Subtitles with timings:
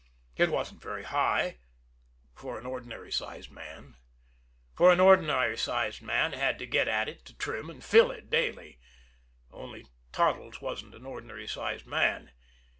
[0.35, 1.59] It wasn't very high
[2.33, 3.97] for an ordinary sized man
[4.73, 8.31] for an ordinary sized man had to get at it to trim and fill it
[8.31, 8.79] daily
[9.51, 12.31] only Toddles wasn't an ordinary sized man.